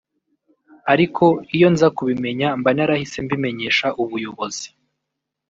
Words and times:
ariko 0.93 1.25
iyo 1.55 1.67
nza 1.73 1.87
kubimenya 1.97 2.47
mba 2.59 2.71
narahise 2.75 3.17
mbimenyesha 3.25 3.87
ubuyobozi 4.03 4.67